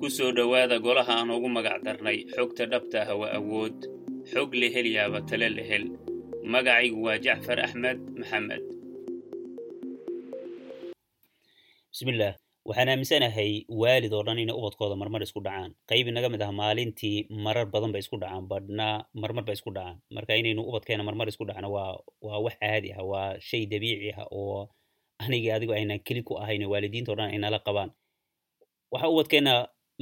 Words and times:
ku 0.00 0.08
soo 0.16 0.32
dhowaada 0.36 0.76
golaha 0.80 1.12
aan 1.20 1.30
ugu 1.36 1.48
magac 1.56 1.78
darnay 1.86 2.18
xogta 2.34 2.64
dhabta 2.72 2.98
ah 3.04 3.16
waa 3.20 3.32
awood. 3.38 3.76
Xog 4.32 4.50
la 4.60 4.68
helyaaba 4.74 5.18
tale 5.28 5.48
la 5.56 5.62
hel. 5.70 5.84
Magacaygu 6.52 6.96
waa 7.06 7.18
jacfar 7.24 7.58
axmed 7.66 7.98
maxamed. 8.20 8.62
Bismillaah 11.92 12.34
waxaan 12.68 12.88
aaminsanahay 12.92 13.52
waalid 13.80 14.12
oo 14.16 14.22
dhan 14.26 14.38
inay 14.42 14.56
ubadkooda 14.60 14.96
marmar 15.00 15.20
isku 15.26 15.40
dhacaan. 15.46 15.70
Qayb 15.90 16.06
inaga 16.12 16.28
mid 16.32 16.40
ah 16.46 16.52
maalintii 16.60 17.28
marar 17.44 17.66
badan 17.72 17.92
bay 17.94 18.00
isku 18.04 18.16
dhacaan 18.22 18.44
badhna 18.50 18.88
marmar 19.22 19.44
bay 19.48 19.56
isku 19.58 19.70
dhacaan. 19.76 19.96
Marka 20.16 20.32
inaynu 20.40 20.62
ubadkeena 20.70 21.02
marmar 21.08 21.28
isku 21.32 21.44
dhacno 21.48 21.68
waa 21.76 21.92
waa 22.26 22.40
wax 22.44 22.56
caadi 22.62 22.88
ah 22.96 23.04
waa 23.10 23.36
shay 23.48 23.62
dabiici 23.72 24.10
ah 24.16 24.26
oo 24.32 24.68
anigii 25.24 25.52
adigu 25.56 25.72
aynan 25.76 26.00
keli 26.06 26.22
ku 26.24 26.34
ahayn 26.42 26.64
waalidiinta 26.72 27.12
o 27.12 27.16
dhan 27.20 27.28
ay 27.36 27.38
nala 27.44 27.58
qabaan. 27.66 27.90
Waxa 28.92 29.06
ubadkeena 29.12 29.52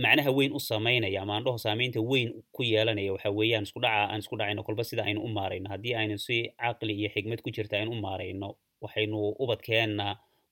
macnaha 0.05 0.30
weyn 0.38 0.52
u 0.55 0.61
samaynaya 0.70 1.20
ama 1.23 1.34
andhaho 1.38 1.59
saamaynta 1.65 2.01
weyn 2.11 2.29
ku 2.57 2.62
yeelanaya 2.73 3.12
waxa 3.15 3.30
weeyaan 3.38 3.65
isku 3.69 3.80
dhaca 3.84 4.02
aan 4.12 4.21
isku 4.23 4.34
dhacayno 4.38 4.62
kolba 4.66 4.84
sida 4.91 5.02
aynu 5.09 5.21
u 5.27 5.29
maarayno. 5.37 5.66
Haddii 5.73 5.95
aynu 6.01 6.16
si 6.27 6.37
caqli 6.62 6.93
iyo 7.01 7.09
xigmad 7.15 7.41
ku 7.45 7.51
jirta 7.57 7.74
aynu 7.80 7.91
u 7.97 7.98
maarayno 8.07 8.48
waxaynu 8.84 9.19
ubadkeenna 9.43 10.07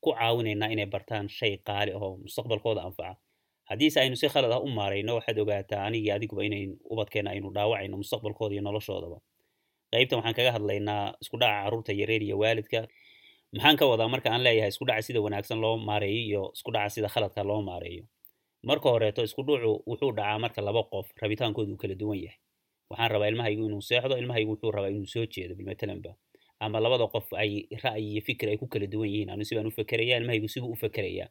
ku 0.05 0.11
caawinaynaa 0.19 0.69
inay 0.75 0.87
bartaan 0.95 1.29
shay 1.29 1.53
qaali 1.69 1.91
ahoo 1.97 2.13
mustaqbalkooda 2.25 2.83
anfaca. 2.89 3.15
Haddiise 3.71 3.99
aynu 4.03 4.17
si 4.21 4.27
khalad 4.33 4.53
ah 4.57 4.61
u 4.67 4.69
maarayno 4.79 5.13
waxaad 5.19 5.39
ogaataa 5.45 5.83
anigii 5.89 6.11
adiguba 6.17 6.43
inayn 6.49 6.71
ubadkeena 6.93 7.31
aynu 7.35 7.49
dhaawacayno 7.57 7.95
mustaqbalkooda 8.03 8.53
iyo 8.55 8.63
noloshoodaba. 8.69 9.19
Qaybtan 9.93 10.17
waxaan 10.19 10.35
kaga 10.39 10.53
hadlaynaa 10.57 11.03
isku 11.23 11.37
dhaca 11.43 11.55
carruurta 11.63 11.93
yareer 12.01 12.23
iyo 12.29 12.37
waalidka. 12.43 12.81
Maxaan 13.55 13.77
ka 13.79 13.85
wadaa 13.91 14.09
marka 14.15 14.29
aan 14.35 14.43
leeyahay 14.47 14.71
isku 14.75 14.85
dhaca 14.89 15.03
sida 15.07 15.21
wanaagsan 15.27 15.59
loo 15.65 15.75
maareeyo 15.89 16.23
iyo 16.29 16.43
isku 16.57 16.71
dhaca 16.75 16.91
sida 16.95 17.09
khaladka 17.15 17.43
loo 17.51 17.63
maareeyo 17.71 18.05
marka 18.69 18.89
horeeto 18.93 19.21
isku 19.29 19.43
dhucu 19.49 19.73
wuxuu 19.89 20.13
dhacaa 20.19 20.39
marka 20.45 20.61
laba 20.69 20.83
qof 20.93 21.07
rabitaankoodu 21.23 21.73
uu 21.75 21.81
kala 21.83 21.95
duwan 22.01 22.19
yahay. 22.25 22.39
Waxaan 22.91 23.11
rabaa 23.15 23.29
ilmahaygu 23.33 23.63
inuu 23.69 23.83
seexdo 23.89 24.15
ilmahaygu 24.23 24.51
wuxuu 24.53 24.71
rabaa 24.77 24.91
inuu 24.95 25.07
soo 25.15 25.25
jeedo 25.35 25.55
bilmatalanba 25.59 26.11
ama 26.65 26.81
labada 26.85 27.07
qof 27.15 27.27
ay 27.43 27.53
ra'yi 27.85 28.07
iyo 28.13 28.21
fikir 28.29 28.47
ay 28.53 28.57
ku 28.63 28.67
kala 28.73 28.87
duwan 28.93 29.09
yihiin 29.13 29.31
anu 29.33 29.45
sibaan 29.49 29.67
u 29.67 29.71
fakeraya 29.79 30.17
ilmahaygu 30.21 30.49
sibuu 30.55 30.73
u 30.73 30.77
fakerayaa 30.83 31.29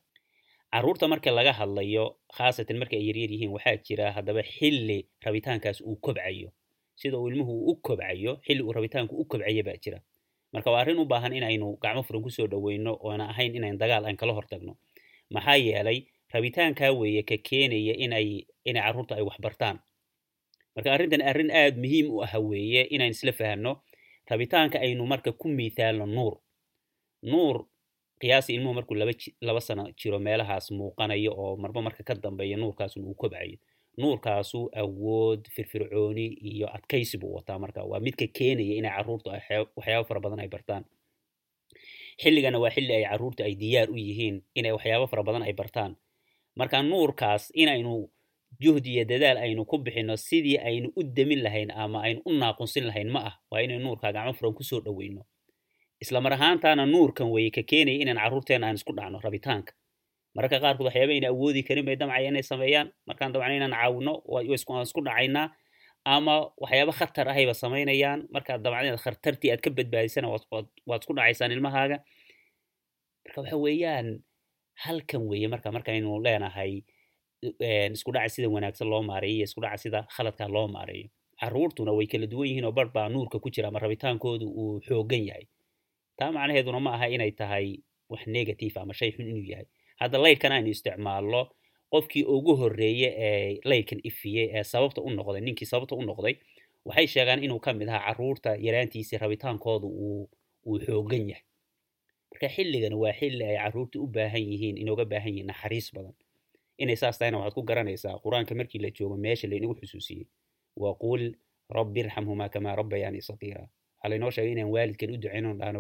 carruurta 0.74 1.08
marka 1.12 1.30
laga 1.38 1.54
hadlayo 1.60 2.06
khaasatan 2.38 2.78
marka 2.82 2.96
ay 3.00 3.04
yaryar 3.10 3.32
yihiin 3.34 3.52
waxaa 3.56 3.78
jira 3.88 4.06
haddaba 4.16 4.42
xilli 4.56 5.00
rabitaankaas 5.26 5.80
uu 5.90 5.96
kobcayo. 6.06 6.50
Sida 7.00 7.18
uu 7.22 7.28
ilmuhu 7.32 7.54
u 7.72 7.76
kobcayo 7.88 8.32
xilli 8.46 8.62
uu 8.68 8.74
rabitaanku 8.78 9.14
u 9.16 9.24
kobcaya 9.32 9.64
baa 9.68 9.78
jira. 9.84 10.00
Marka 10.54 10.70
waa 10.74 10.82
arrin 10.84 11.00
u 11.00 11.06
baahan 11.12 11.34
inaynu 11.40 11.68
gacmo 11.84 12.02
furan 12.08 12.22
ku 12.26 12.30
soo 12.38 12.48
dhoweyno 12.52 12.92
oona 13.08 13.24
ahayn 13.32 13.56
inayn 13.60 13.78
dagaal 13.82 14.06
aan 14.06 14.18
kala 14.22 14.34
hortagno. 14.38 14.74
Maxaa 15.34 15.56
yeelay 15.68 16.00
rabitaankaa 16.36 16.92
weeye 17.00 17.22
ka 17.30 17.38
keenaya 17.48 17.94
inay 18.06 18.28
inay 18.70 18.82
carruurta 18.86 19.14
ay 19.20 19.24
wax 19.30 19.38
bartaan. 19.46 19.78
Marka 20.76 20.90
arrintan 20.96 21.22
arrin 21.30 21.52
aada 21.60 21.78
muhiim 21.84 22.08
u 22.16 22.18
ah 22.26 22.34
weeye 22.50 22.82
inayn 22.96 23.12
isla 23.16 23.32
fahamno 23.40 23.72
rabitaanka 24.32 24.78
aynu 24.86 25.04
marka 25.14 25.32
ku 25.42 25.48
miithaalno 25.58 26.06
nuur. 26.16 26.34
Nuur 27.32 27.56
qiyaasi 28.22 28.50
ilmuhu 28.56 28.74
markuu 28.78 28.96
laba 29.02 29.14
laba 29.48 29.62
sano 29.68 29.84
jiro 30.00 30.20
meelahaas 30.26 30.66
muuqanayo 30.78 31.32
oo 31.44 31.56
marba 31.64 31.80
marka 31.88 32.02
ka 32.08 32.14
dambeeya 32.24 32.58
nuurkaasun 32.62 33.04
uu 33.10 33.16
kobcayo. 33.22 33.58
Nuurkaasu 34.02 34.60
awood 34.82 35.42
firfircooni 35.56 36.26
iyo 36.52 36.68
adkaysi 36.76 37.16
buu 37.22 37.34
wataa 37.38 37.60
marka. 37.64 37.84
Waa 37.90 38.00
midka 38.06 38.28
keenaya 38.38 38.74
inay 38.80 38.92
carruurtu 38.96 39.28
waxyaaba 39.32 40.04
fara 40.08 40.20
badan 40.24 40.40
ay 40.44 40.48
bartaan. 40.56 40.84
Xilligana 42.22 42.58
waa 42.64 42.72
xilli 42.76 42.94
ay 43.00 43.06
carruurtu 43.10 43.42
ay 43.48 43.54
diyaar 43.62 43.90
u 43.90 43.96
yihiin 44.06 44.36
inay 44.60 44.72
waxyaabo 44.76 45.06
fara 45.12 45.24
badan 45.28 45.44
ay 45.48 45.54
bartaan 45.62 45.92
marka 46.56 46.82
nuurkaas 46.84 47.52
inaynu 47.54 48.10
juhdi 48.64 48.90
iyo 48.96 49.04
dadaal 49.06 49.38
aynu 49.38 49.66
ku 49.66 49.78
bixinno 49.78 50.16
sidii 50.18 50.58
aynu 50.58 50.88
u 50.96 51.04
demin 51.04 51.40
lahayn 51.44 51.72
ama 51.72 52.02
aynu 52.08 52.22
u 52.26 52.32
naaqunsin 52.34 52.86
lahayn 52.88 53.10
ma 53.12 53.20
ah. 53.30 53.36
Waa 53.52 53.62
inaynu 53.66 53.84
nuurkaa 53.84 54.12
gacmo 54.16 54.34
furan 54.34 54.54
ku 54.54 54.64
soo 54.64 54.80
dhoweyno. 54.86 55.22
Islamar 56.02 56.34
ahaantaana 56.34 56.86
nuurkan 56.86 57.28
weye 57.32 57.52
ka 57.52 57.64
keenaya 57.64 58.00
inaan 58.04 58.18
carruurteena 58.18 58.68
aan 58.68 58.76
isku 58.80 58.94
dhacno 58.96 59.20
rabitaanka. 59.24 59.74
Mararka 60.36 60.60
qaarkood 60.64 60.86
waxyaaba 60.88 61.14
ayna 61.16 61.28
awoodi 61.34 61.64
karin 61.68 61.86
bay 61.86 61.96
damcaya 61.96 62.28
inay 62.32 62.44
sameeyaan. 62.44 62.88
Markaan 63.08 63.32
dabcna 63.34 63.56
inaan 63.56 63.72
caawino 63.76 64.14
aan 64.28 64.84
isku 64.88 65.02
dhacaynaa. 65.08 65.48
Ama 66.06 66.36
waxyaaba 66.64 66.92
khatar 67.00 67.28
ahayba 67.32 67.54
samaynayaan. 67.54 68.28
Markaad 68.34 68.62
dabcna 68.64 68.98
khatartii 69.06 69.52
aad 69.52 69.62
ka 69.64 69.70
badbaadisana 69.78 70.28
waad 70.32 71.02
isku 71.02 71.14
dhacaysaan 71.18 71.52
ilmahaaga. 71.56 71.98
Marka 73.26 73.42
waxa 73.42 73.58
weeyaan 73.58 74.08
halkan 74.84 75.22
weeye 75.30 75.48
marka 75.48 75.72
markaynu 75.76 76.20
leenahay 76.26 76.82
isku 77.96 78.12
dhaca 78.16 78.30
sida 78.30 78.50
wanaagsan 78.56 78.88
loo 78.90 79.02
maareeyo 79.10 79.36
iyo 79.36 79.44
isku 79.50 79.62
dhaca 79.62 79.78
sida 79.84 80.00
khaladka 80.16 80.48
loo 80.56 80.68
maareeyo 80.76 81.08
carruurtuna 81.40 81.92
way 81.98 82.08
kala 82.12 82.28
duwan 82.32 82.48
yihiin 82.50 82.66
oo 82.66 82.72
bar 82.72 82.88
baa 82.96 83.10
nuurka 83.10 83.40
ku 83.40 83.50
jira 83.50 83.68
ama 83.68 83.80
rabitaankoodu 83.80 84.48
uu 84.62 84.80
xoogan 84.88 85.24
yahay. 85.28 85.46
Taa 86.18 86.32
macnaheeduna 86.32 86.80
ma 86.80 86.92
aha 86.96 87.08
inay 87.16 87.32
tahay 87.32 87.68
wax 88.10 88.22
negative 88.28 88.80
ama 88.82 88.94
shay 88.94 89.12
xun 89.12 89.28
inuu 89.28 89.44
yahay. 89.52 89.66
Hadda 90.00 90.18
laydhkan 90.24 90.52
aynu 90.52 90.70
isticmaalno 90.76 91.42
qofkii 91.94 92.24
ugu 92.36 92.56
horreeye 92.62 93.10
ee 93.28 93.60
laydhkan 93.70 94.00
ifiyey 94.04 94.48
ee 94.58 94.64
sababta 94.64 95.02
u 95.02 95.10
noqday 95.10 95.42
ninkii 95.42 95.66
sababta 95.72 95.96
u 95.96 96.02
noqday 96.10 96.36
waxay 96.86 97.08
sheegaan 97.08 97.44
inuu 97.44 97.60
ka 97.60 97.74
mid 97.74 97.88
ahaa 97.90 98.06
carruurta 98.08 98.56
yaraantiisii 98.66 99.18
rabitaankoodu 99.24 99.88
uu 99.88 100.30
xoogan 100.88 101.24
yahay 101.30 101.44
marka 102.36 102.50
xilligan 102.56 102.94
waa 102.94 103.14
xilli 103.20 103.44
ay 103.46 103.58
carruurta 103.58 104.00
u 104.00 104.08
baahan 104.08 104.44
yihiin 104.52 104.78
inooga 104.78 105.06
baahan 105.06 105.32
yihiin 105.32 105.48
naxariis 105.48 105.88
badan. 105.96 106.14
Inay 106.78 106.96
saas 107.00 107.18
tahayna 107.18 107.38
waxaad 107.40 107.54
ku 107.56 107.62
garanaysaa 107.64 108.20
qur'aanka 108.24 108.56
markii 108.56 108.80
la 108.84 108.90
joogo 108.92 109.16
meesha 109.18 109.48
laynagu 109.48 109.76
xusuusiyey. 109.80 110.28
Waquul 110.76 111.34
rabbi 111.72 112.00
irxamhumaa 112.04 112.50
kamaa 112.50 112.76
rabbayaani 112.76 113.22
saqiira. 113.22 113.64
Waxaa 113.64 114.10
laynoo 114.10 114.32
sheegay 114.32 114.52
inaan 114.52 114.70
waalidkan 114.76 115.12
u 115.12 115.18
ducayno 115.18 115.54
dhahno 115.60 115.80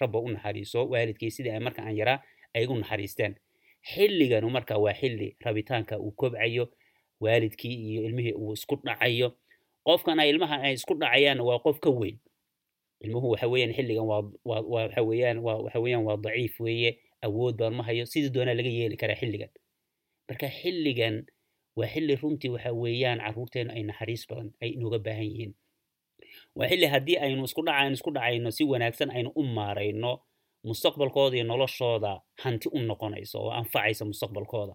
rabba 0.00 0.18
u 0.18 0.28
naxariiso 0.28 0.80
waalidkii 0.92 1.30
sidii 1.30 1.50
ay 1.50 1.60
marka 1.60 1.82
aan 1.82 1.96
yaraa 1.96 2.18
ay 2.54 2.62
igu 2.64 2.74
naxariisteen. 2.76 3.34
Xilliganu 3.94 4.50
marka 4.50 4.76
waa 4.78 4.92
xilli 5.00 5.36
rabitaanka 5.44 5.98
uu 5.98 6.12
kobcayo 6.12 6.68
waalidkii 7.20 7.74
iyo 7.90 8.02
ilmihii 8.02 8.32
uu 8.36 8.52
isku 8.52 8.76
dhacayo. 8.84 9.32
Qofkan 9.84 10.20
ay 10.20 10.28
ilmaha 10.30 10.56
ay 10.60 10.74
isku 10.74 10.94
dhacayaan 10.94 11.40
waa 11.40 11.58
qof 11.64 11.80
ka 11.80 11.90
weyn 11.90 12.18
ilmuhu 13.04 13.26
waxa 13.32 13.46
weeyaan 13.52 13.72
xilligan 13.76 14.06
waxa 14.44 15.02
weeyaan 15.08 15.38
waa 15.46 15.58
waxa 15.64 15.78
weeyaan 15.84 16.04
waa 16.08 16.16
daciif 16.24 16.54
weeye 16.64 16.90
awood 17.26 17.54
baan 17.60 17.74
ma 17.78 17.82
hayo 17.88 18.04
sidii 18.12 18.30
doonaa 18.34 18.54
laga 18.58 18.68
yeeli 18.78 18.96
karaa 18.96 19.16
xilligan. 19.20 19.50
Marka 20.28 20.48
xilligan 20.60 21.16
waa 21.78 21.88
xilli 21.92 22.14
runtii 22.22 22.50
waxa 22.54 22.70
weeyaan 22.82 23.18
carruurteena 23.24 23.70
ay 23.76 23.82
naxariis 23.88 24.22
badan 24.28 24.48
ay 24.62 24.68
inooga 24.76 24.98
baahan 25.06 25.24
yihiin. 25.30 25.52
Waa 26.56 26.68
xilli 26.70 26.86
haddii 26.92 27.16
aynu 27.24 27.44
isku 27.48 27.62
dhaca 27.66 27.78
aynu 27.82 27.94
isku 27.98 28.10
dhacayno 28.16 28.50
si 28.56 28.62
wanaagsan 28.72 29.10
aynu 29.16 29.30
u 29.34 29.42
maarayno 29.56 30.12
mustaqbalkooda 30.68 31.36
iyo 31.36 31.44
noloshooda 31.44 32.12
hanti 32.44 32.68
u 32.72 32.78
noqonayso 32.90 33.38
oo 33.44 33.50
anfacaysa 33.60 34.04
mustaqbalkooda. 34.10 34.74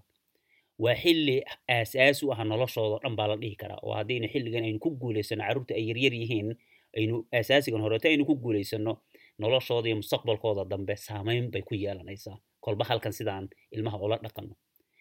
Waa 0.84 0.96
xilli 1.02 1.38
aasaasi 1.76 2.26
u 2.26 2.32
ah 2.34 2.44
noloshooda 2.52 2.98
dhan 3.04 3.16
baa 3.18 3.28
la 3.32 3.36
dhihi 3.42 3.56
karaa 3.62 3.80
oo 3.86 3.94
haddaynu 3.98 4.28
xilligan 4.34 4.64
aynu 4.68 4.80
ku 4.84 4.90
guulaysano 5.02 5.44
carruurta 5.48 5.74
ay 5.80 5.84
yaryar 5.90 6.14
yihiin 6.22 6.50
aynu 6.98 7.26
asaasigan 7.40 7.82
horeeto 7.82 8.08
aynu 8.10 8.26
ku 8.26 8.36
guulaysano 8.36 8.94
noloshooda 9.40 9.88
iyo 9.90 9.96
mustaqbalkooda 10.02 10.66
dambe 10.72 10.96
saamayn 10.96 11.52
bay 11.52 11.62
ku 11.62 11.74
yeelanaysaa. 11.76 12.38
Kolba 12.60 12.84
halkan 12.90 13.12
sidaan 13.14 13.50
ilmaha 13.72 13.98
ula 13.98 14.18
dhaqanno. 14.24 14.56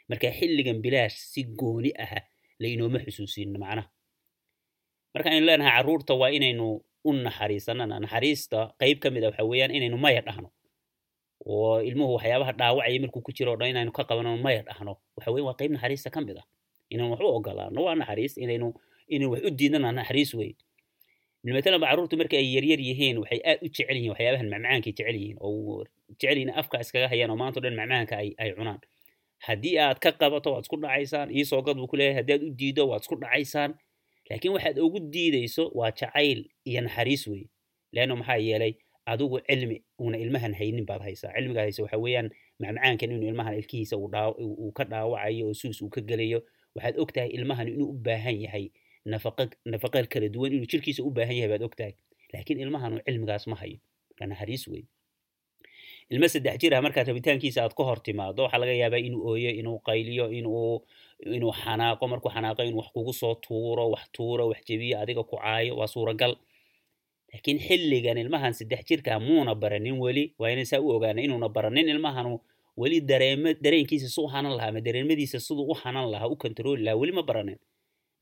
Marka 0.09 0.31
xilligan 0.39 0.79
bilaash 0.85 1.17
si 1.33 1.45
gooni 1.45 1.91
ah 1.99 2.23
laynooma 2.63 2.99
xusuusino 3.05 3.59
macnaha 3.59 3.89
marka 5.15 5.29
aynu 5.31 5.47
leenahay 5.47 5.73
carruurta 5.77 6.15
waa 6.21 6.31
inaynu 6.31 6.67
u 7.05 7.11
naxariisanana 7.13 7.97
naxariista 8.05 8.59
qayb 8.81 8.99
ka 9.03 9.09
mid 9.11 9.25
a 9.25 9.29
waxa 9.31 9.45
weeyaan 9.51 9.71
inaynu 9.79 9.97
maya 10.05 10.21
dhahno. 10.27 10.49
Oo 11.47 11.81
ilmuhu 11.89 12.13
waxyaabaha 12.17 12.53
dhaawacaya 12.61 13.01
markuu 13.01 13.23
ku 13.27 13.33
jiro 13.37 13.53
o 13.53 13.57
dhan 13.57 13.69
inaynu 13.73 13.93
ka 13.93 14.05
qabano 14.05 14.37
maya 14.47 14.63
dhahno. 14.69 14.93
Waxa 15.17 15.31
weyan 15.33 15.47
waa 15.49 15.57
qayb 15.61 15.71
naxariista 15.73 16.11
ka 16.15 16.21
mid 16.21 16.37
ah. 16.39 16.47
Inaynu 16.91 17.11
wax 17.13 17.21
u 17.21 17.27
ogolaano 17.37 17.81
waa 17.87 17.95
naxariis 18.01 18.37
inaynu 18.45 18.69
inaynu 19.09 19.31
wax 19.33 19.43
u 19.45 19.51
diidana 19.51 19.93
naxariis 19.93 20.35
weyn 20.35 20.55
matalan 21.45 21.81
ba 21.81 21.87
carruurtu 21.91 22.17
marka 22.19 22.37
ay 22.37 22.49
yaryar 22.59 22.81
yihiin 22.83 23.19
waxay 23.23 23.41
aad 23.47 23.59
u 23.63 23.69
jecel 23.71 23.95
yihiin 23.97 24.11
waxyaabahan 24.13 24.49
macmacaankay 24.53 24.93
jecel 24.93 25.15
yihiin 25.17 25.39
oo 25.41 25.85
jecel 26.19 26.37
yihiin 26.39 26.51
afka 26.61 26.81
iskaga 26.83 27.09
hayaan 27.09 27.31
oo 27.31 27.39
maanta 27.39 27.59
o 27.59 27.63
dhan 27.63 27.77
macmacaanka 27.79 28.15
ay 28.43 28.51
cunaan. 28.59 28.81
Haddii 29.47 29.79
aad 29.79 29.99
ka 30.03 30.11
qabato 30.21 30.51
waad 30.53 30.65
isku 30.67 30.77
dhacaysaan 30.83 31.31
iisoo 31.31 31.63
gad 31.63 31.77
buu 31.79 31.87
ku 31.87 31.97
leeyahay. 31.97 32.17
Haddii 32.21 32.35
aad 32.35 32.43
u 32.43 32.51
diido 32.59 32.83
waad 32.91 33.03
isku 33.07 33.15
dhacaysaan. 33.23 33.71
Laakiin 34.31 34.53
waxaad 34.59 34.79
ugu 34.83 34.99
diidayso 35.15 35.71
waa 35.79 35.91
jacayl 35.95 36.41
iyo 36.67 36.81
naxariis 36.83 37.27
weeye 37.31 37.47
leanno 37.95 38.17
maxaa 38.19 38.37
yeelay 38.43 38.75
adigu 39.07 39.39
cilmi 39.47 39.79
uuna 40.03 40.19
ilmahan 40.19 40.53
haynin 40.59 40.85
baad 40.87 41.03
haysaa. 41.07 41.33
Cilmigaad 41.39 41.65
haysa 41.71 41.83
waxa 41.87 41.99
weeyaan 42.03 42.29
macmacaankan 42.61 43.11
inuu 43.15 43.29
ilmahan 43.31 43.55
ilkihiisa 43.63 43.95
uu 43.97 44.73
ka 44.75 44.85
dhaawacayo 44.85 45.47
oo 45.49 45.55
suus 45.55 45.79
uu 45.83 45.89
ka 45.89 46.01
gelayo. 46.03 46.43
Waxaad 46.75 46.99
og 46.99 47.13
tahay 47.15 47.31
ilmahan 47.31 47.69
inuu 47.71 47.89
u 47.95 47.97
baahan 47.97 48.37
yahay 48.43 48.69
nafaqa 49.05 50.01
kala 50.13 50.29
duwan 50.35 50.53
inuu 50.53 50.67
jirkiisa 50.73 51.03
u 51.03 51.11
baahan 51.11 51.37
yahay 51.37 51.49
baad 51.53 51.63
og 51.67 51.75
tahay 51.79 51.95
laakiin 52.33 52.61
ilmahanu 52.65 52.97
cilmigaas 53.07 53.47
ma 53.51 53.57
hayo. 53.61 53.79
Marka 54.11 54.27
naxariis 54.31 54.65
weeye 54.69 54.87
ilmo 56.13 56.27
saddex 56.33 56.57
jir 56.61 56.73
ah 56.75 56.83
markaad 56.85 57.07
rabitaankiisa 57.11 57.61
aad 57.65 57.75
ka 57.79 57.83
hor 57.89 57.99
timaado 58.07 58.43
waxaa 58.45 58.59
laga 58.63 58.73
yaabaa 58.83 59.01
inuu 59.09 59.23
ooyo 59.31 59.51
inuu 59.61 59.79
qayliyo 59.89 60.27
inuu 60.39 60.85
inuu 61.37 61.53
xanaaqo. 61.63 62.05
Markuu 62.13 62.31
xanaaqo 62.35 62.63
inuu 62.69 62.79
wax 62.81 62.91
kugu 62.95 63.13
soo 63.21 63.35
tuuro 63.45 63.85
wax 63.95 64.05
tuuro 64.17 64.45
wax 64.51 64.61
jebiyo 64.69 64.97
adiga 65.03 65.23
ku 65.31 65.37
caayo 65.37 65.73
waa 65.81 65.87
suuragal. 65.95 66.33
Laakiin 67.33 67.59
xilligan 67.67 68.19
ilmahan 68.23 68.53
saddex 68.59 68.81
jirkaa 68.89 69.19
muuna 69.27 69.55
baranin 69.55 69.97
weli. 70.05 70.25
Waa 70.41 70.51
inay 70.55 70.65
saa 70.71 70.81
u 70.81 70.89
ogaana 70.97 71.21
inuuna 71.27 71.49
baranin 71.49 71.89
ilmahanu 71.89 72.41
weli 72.81 73.01
dareemo 73.01 73.51
dareenkiisa 73.65 74.09
su 74.09 74.21
u 74.25 74.29
hanan 74.33 74.53
lahaa 74.57 74.69
ama 74.73 74.81
dareemadiisa 74.87 75.39
siduu 75.47 75.67
u 75.73 75.75
hanan 75.83 76.07
lahaa 76.13 76.29
u 76.33 76.37
kontarooli 76.43 76.83
lahaa 76.87 76.97
weli 77.01 77.13
ma 77.19 77.23
baranin 77.23 77.59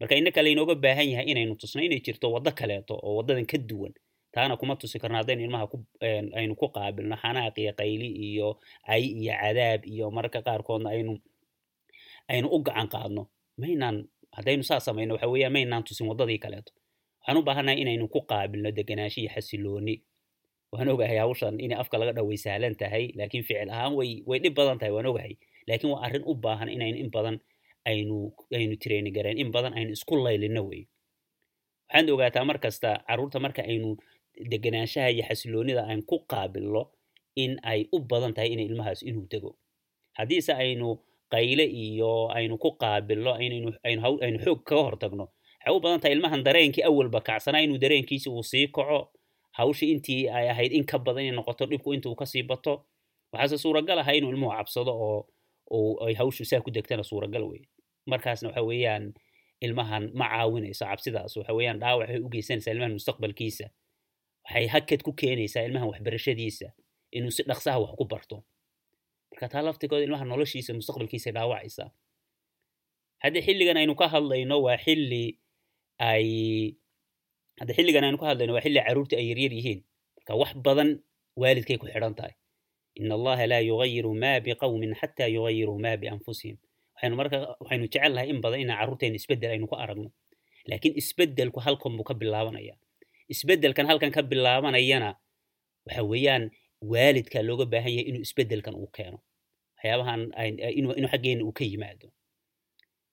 marka 0.00 0.14
innaka 0.20 0.40
laynooga 0.46 0.75
baahan 0.84 1.08
yahay 1.12 1.26
inaynu 1.32 1.54
tusno 1.60 1.81
inay 1.87 2.00
jirto 2.06 2.26
waddo 2.34 2.50
kaleeto 2.58 2.94
oo 3.06 3.12
waddadan 3.19 3.46
ka 3.50 3.58
duwan 3.69 3.93
taana 4.34 4.54
kuma 4.60 4.75
tusi 4.81 4.96
karno 5.02 5.16
haddaynu 5.20 5.43
ilmaha 5.46 5.66
aynu 6.38 6.54
ku 6.60 6.66
qaabilno 6.76 7.16
xanaaq 7.22 7.56
iyo 7.62 7.72
qayli 7.81 8.08
iyo 8.28 8.48
cay 8.87 9.02
iyo 9.20 9.32
cadaab 9.43 9.81
iyo 9.93 10.04
mararka 10.16 10.40
qaarkoodna 10.46 10.88
aynu 10.94 11.12
aynu 12.32 12.46
u 12.50 12.58
gacan 12.66 12.88
qaadno. 12.94 13.22
Maynaan 13.60 13.96
haddaynu 14.37 14.62
saa 14.69 14.81
samayno 14.87 15.12
waxa 15.14 15.28
weeyaan 15.32 15.52
maynaan 15.56 15.84
tusin 15.87 16.06
waddadii 16.10 16.38
kaleeto. 16.44 16.70
Waxaan 17.20 17.38
u 17.38 17.42
baahannahay 17.46 17.78
inaynu 17.82 18.04
ku 18.14 18.20
qaabilno 18.31 18.69
deganaansho 18.78 19.20
iyo 19.22 19.31
xasilooni. 19.34 19.94
Waan 20.72 20.88
ogahay 20.92 21.19
hawshan 21.22 21.56
inay 21.64 21.78
afka 21.82 21.96
laga 22.00 22.12
dhaway 22.19 22.37
sahlan 22.44 22.75
tahay 22.81 23.04
laakiin 23.19 23.44
ficil 23.49 23.70
ahaan 23.75 23.92
way 23.99 24.10
way 24.28 24.38
dhib 24.42 24.54
badan 24.58 24.78
tahay 24.81 24.92
waan 24.96 25.06
ogahay. 25.10 25.32
Laakiin 25.69 25.90
waa 25.92 26.02
arrin 26.06 26.25
u 26.26 26.32
baahan 26.44 26.69
inaynu 26.76 26.99
in 27.02 27.10
badan 27.14 27.37
aynu 27.90 28.16
aynu 28.58 28.74
training 28.82 29.14
gareen. 29.16 29.38
In 29.42 29.50
badan 29.54 29.72
aynu 29.78 29.90
isku 29.96 30.14
laylino 30.24 30.62
wey. 30.68 30.82
Waxaad 31.88 32.08
ogaataa 32.14 32.44
mar 32.48 32.58
kasta 32.64 32.90
carruurta 33.08 33.38
marka 33.44 33.62
aynu 33.70 33.88
deganaanshaha 34.52 35.08
iyo 35.14 35.24
xasiloonida 35.28 35.82
aan 35.90 36.02
ku 36.10 36.16
qaabilno 36.32 36.82
in 37.42 37.52
ay 37.72 37.80
u 37.92 37.98
badan 38.10 38.32
tahay 38.34 38.50
inay 38.54 38.66
ilmahaas 38.70 39.00
inuu 39.08 39.26
dego. 39.32 39.50
Haddiise 40.18 40.52
aynu 40.64 40.88
qayle 41.32 41.64
iyo 41.84 42.12
aynu 42.36 42.54
ku 42.58 42.70
qaabilno 42.82 43.32
aynu 43.40 44.38
xoog 44.44 44.60
kaga 44.68 44.82
hortagno 44.86 45.24
waxay 45.28 45.72
u 45.76 45.80
badan 45.84 46.00
tahay 46.00 46.14
ilmahan 46.16 46.42
dareenkii 46.46 46.84
awalba 46.88 47.20
kacsanaa 47.28 47.62
inuu 47.66 47.78
dareenkiisi 47.84 48.28
uu 48.30 48.42
sii 48.50 48.66
kaco. 48.76 49.00
Hawshii 49.58 49.90
intii 49.94 50.28
ay 50.28 50.46
ahayd 50.52 50.72
in 50.78 50.84
ka 50.90 50.98
badan 50.98 51.22
inay 51.24 51.36
noqoto 51.38 51.64
dhibku 51.70 51.94
intuu 51.96 52.14
ka 52.20 52.26
sii 52.32 52.42
bato. 52.50 52.74
Waxaase 53.32 53.58
suuragal 53.62 53.98
aha 53.98 54.12
inuu 54.18 54.30
ilmuhu 54.34 54.52
cabsado 54.56 54.92
oo 55.06 55.26
oo 55.70 55.98
ay 56.06 56.14
hawshu 56.14 56.44
saa 56.44 56.60
ku 56.60 56.70
degtana 56.70 57.02
suuragal 57.02 57.42
wey 57.50 57.62
markaasna 58.06 58.48
waxa 58.48 58.62
weeyaan 58.62 59.14
ilmahan 59.60 60.10
ma 60.14 60.26
caawinayso 60.28 60.84
cabsidaas. 60.86 61.36
Waxa 61.36 61.52
weeyaan 61.56 61.78
dhaawac 61.80 62.08
waxay 62.08 62.20
u 62.24 62.28
geysanaysaa 62.28 62.72
ilmahan 62.74 62.92
mustaqbalkiisa. 62.98 63.66
Waxay 64.44 64.66
hakad 64.74 65.00
ku 65.02 65.12
keenaysaa 65.12 65.62
ilmahan 65.68 65.88
waxbarashadiisa 65.90 66.68
inuu 67.16 67.30
si 67.36 67.42
dhaqsaha 67.42 67.78
wax 67.82 67.92
ku 67.98 68.04
barto. 68.04 68.36
Marka 69.32 69.48
taa 69.48 69.62
laftigooda 69.66 70.04
ilmaha 70.06 70.24
noloshiisa 70.24 70.70
mustaqbalkiisa 70.78 71.30
dhaawacaysaa. 71.36 71.88
Hadda 73.24 73.40
xilligan 73.46 73.76
aynu 73.80 73.94
ka 74.00 74.06
hadlayno 74.12 74.56
waa 74.66 74.76
xilli 74.84 75.24
ay 75.98 76.26
hadda 77.60 77.72
xilligan 77.78 78.04
aynu 78.06 78.18
ka 78.20 78.26
hadlayno 78.30 78.52
waa 78.54 78.62
xilli 78.64 78.80
carruurta 78.86 79.16
ay 79.20 79.26
yaryar 79.32 79.52
yihiin. 79.58 79.80
Marka 80.20 80.32
wax 80.40 80.50
badan 80.66 80.90
waalidkay 81.40 81.78
ku 81.80 81.86
xidhan 81.88 82.14
tahay 82.18 82.34
in 83.00 83.08
allaha 83.16 83.44
laa 83.52 83.62
yugayiru 83.70 84.10
maa 84.22 84.38
biqawmin 84.46 84.93
xataa 85.00 85.28
yugayiruu 85.37 85.78
maa 85.84 85.96
bianfusihim 86.02 86.56
waxaynu 86.94 87.14
marka 87.20 87.37
waxaynu 87.62 87.84
jecel 87.93 88.12
lahay 88.16 88.28
in 88.32 88.38
badan 88.44 88.60
inaan 88.64 88.78
carruurteena 88.81 89.16
isbeddel 89.20 89.50
aynu 89.54 89.66
ku 89.70 89.76
aragno 89.84 90.08
laakiin 90.70 90.94
isbeddelku 91.02 91.58
halkan 91.66 91.93
buu 91.98 92.06
ka 92.10 92.14
bilaabanaya 92.20 92.75
isbeddelkan 93.34 93.87
halkan 93.90 94.10
ka 94.16 94.22
bilaabanayana 94.31 95.10
waxa 95.87 96.02
weeyaan 96.12 96.44
waalidka 96.93 97.38
looga 97.48 97.64
baahan 97.72 97.93
yahay 97.96 98.06
inuu 98.10 98.22
isbeddelkan 98.28 98.75
uu 98.82 98.88
keeno 98.96 99.19
waxyaabahan 99.76 100.20
inuu 100.78 101.08
xaggeena 101.12 101.42
uu 101.49 101.52
ka 101.58 101.64
yimaado 101.70 102.06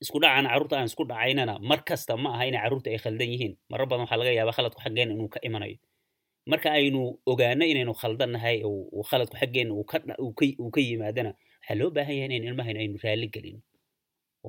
isku 0.03 0.17
dhacana 0.23 0.47
carruurta 0.51 0.75
aan 0.79 0.87
isku 0.91 1.03
dhacaynana 1.11 1.53
mar 1.69 1.79
kasta 1.89 2.13
ma 2.23 2.29
aha 2.35 2.43
inay 2.49 2.61
carruurta 2.63 2.87
ay 2.93 2.99
khaldan 3.03 3.29
yihiin 3.33 3.53
marar 3.71 3.85
badan 3.89 4.03
waxaa 4.05 4.19
laga 4.21 4.31
yaabaa 4.39 4.55
khaladku 4.57 4.79
xaggeena 4.85 5.11
inuu 5.15 5.29
ka 5.33 5.39
imanayo 5.47 5.77
marka 6.51 6.69
aynu 6.77 7.01
ogaano 7.31 7.63
inaynu 7.71 7.93
khaldannahay 8.01 8.57
khaladku 9.09 9.35
xaggeena 9.41 9.71
uu 10.63 10.69
ka 10.75 10.79
yimaadana 10.87 11.31
waxaa 11.59 11.75
loo 11.79 11.89
baahan 11.95 12.15
yahay 12.17 12.25
inaynu 12.29 12.45
ilmahan 12.51 12.77
aynu 12.81 12.95
raalli 13.05 13.27
gelino 13.35 13.59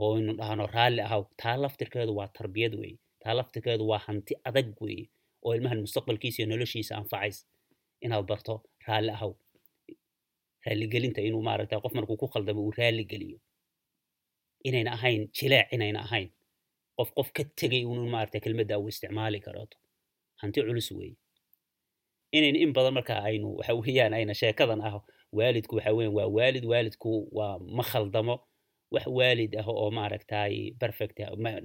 oo 0.01 0.11
aynu 0.19 0.33
dhahno 0.41 0.65
raalli 0.77 1.01
ahaw 1.09 1.23
taa 1.43 1.57
laftirkeedu 1.63 2.13
waa 2.19 2.29
tarbiyad 2.39 2.75
weeye 2.81 2.97
taa 3.23 3.35
laftirkeedu 3.39 3.85
waa 3.91 4.01
hanti 4.07 4.33
adag 4.49 4.69
weeye 4.85 5.07
oo 5.45 5.53
ilmahan 5.57 5.79
mustaqbalkiisa 5.87 6.39
iyo 6.43 6.47
noloshiisa 6.53 6.93
anfacays 7.01 7.39
inaad 8.05 8.25
barto 8.31 8.55
raalli 8.89 9.11
ahaw 9.17 9.33
raalligelinta 10.67 11.21
inuu 11.29 11.43
maaragta 11.49 11.77
qof 11.85 11.93
markuu 11.99 12.17
ku 12.23 12.27
khaldamo 12.33 12.61
uu 12.67 12.73
raalli 12.79 13.05
geliyo. 13.13 13.39
Inayna 14.69 14.91
ahayn 14.97 15.23
jileec 15.37 15.67
inayna 15.77 16.01
ahayn. 16.07 16.29
Qof 16.99 17.09
qof 17.17 17.29
ka 17.37 17.43
tegay 17.61 17.83
unu 17.93 18.03
maaragta 18.15 18.39
kelmadda 18.45 18.75
uu 18.81 18.89
isticmaali 18.93 19.39
karoto 19.47 19.77
hanti 20.41 20.59
culus 20.67 20.89
weeye 20.97 21.17
inayna 22.37 22.59
in 22.65 22.71
badan 22.77 22.95
marka 22.99 23.15
aynu 23.29 23.49
waxa 23.59 23.73
weeyaan 23.81 24.13
ayna 24.19 24.35
sheekadan 24.41 24.81
ah 24.89 24.95
waalidku 25.39 25.75
waxa 25.79 25.93
weeyaan 25.99 26.15
waa 26.19 26.29
waalid 26.37 26.65
waalidku 26.73 27.11
waa 27.39 27.59
ma 27.77 27.83
khaldamo. 27.91 28.37
Wax 28.95 29.07
waalid 29.19 29.53
ah 29.61 29.67
oo 29.73 29.87
maaragtay 29.99 30.55
perfect 30.83 31.17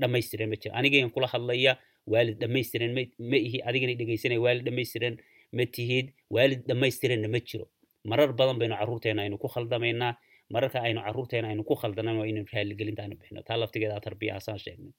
dhammaystiran 0.01 0.47
ma 0.51 0.55
jiro 0.61 0.73
anigan 0.79 1.09
kula 1.15 1.27
hadlaya 1.33 1.73
waalid 2.13 2.37
dhammaystiran 2.43 2.91
ma 3.31 3.37
ihi 3.47 3.57
adigana 3.69 3.93
dhegaysanaya 3.99 4.41
waalid 4.45 4.63
dhammaystiran 4.67 5.13
ma 5.57 5.63
tihid 5.75 6.05
waalid 6.35 6.61
dhammaystiranna 6.69 7.27
ma 7.35 7.39
jiro. 7.49 7.65
Marar 8.11 8.29
badan 8.39 8.57
baynu 8.61 8.75
carruurteena 8.79 9.21
aynu 9.25 9.37
ku 9.43 9.47
khaldamaynaa 9.55 10.11
mararka 10.53 10.77
aynu 10.87 10.99
carruurteena 11.05 11.47
aynu 11.51 11.63
ku 11.69 11.75
khaldanaan 11.81 12.17
waa 12.21 12.27
inaynu 12.31 12.49
raaligelinta 12.55 13.03
bixino. 13.19 13.41
Taa 13.47 13.57
laftigeeda 13.61 13.97
tarbiya 14.05 14.33
asaan 14.39 14.57
sheegnay 14.65 14.93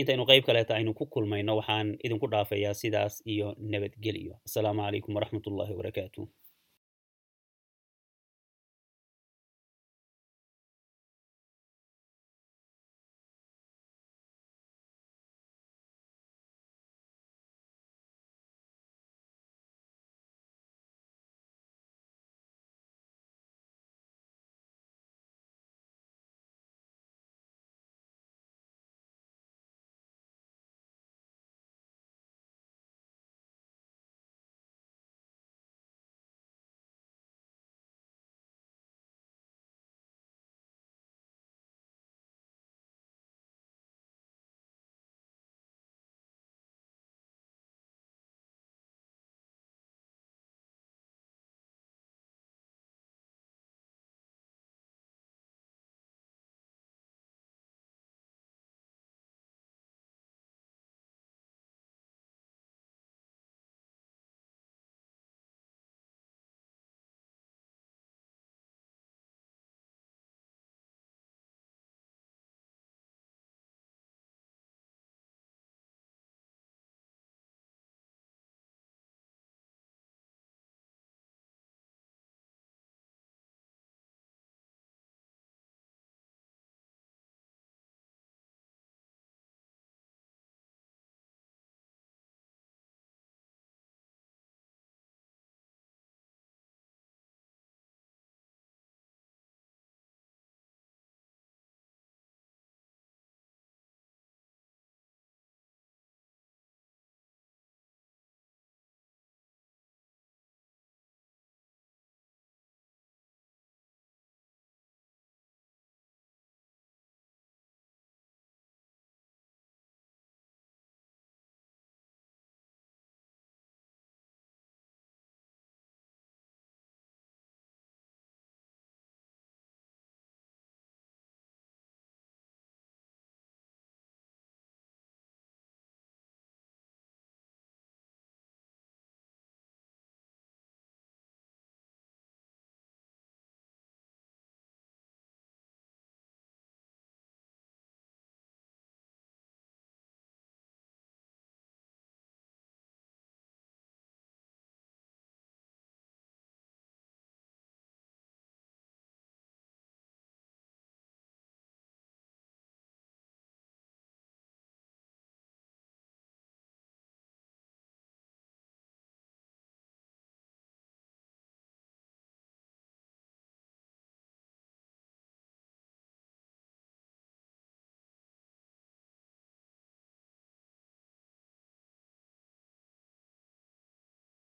intaynu 0.00 0.24
qayb 0.30 0.44
kaleeta 0.48 0.72
aynu 0.78 0.92
ku 0.98 1.04
kulmayno 1.14 1.52
waxaan 1.60 1.88
idinku 2.04 2.26
dhaafayaa 2.32 2.74
sidaas 2.82 3.14
iyo 3.32 3.48
nabadgelyo. 3.72 4.34
Asalaamu 4.46 4.80
calaykum 4.86 5.14
waraxmatullahi 5.16 5.72
wabarakaatuh 5.74 6.24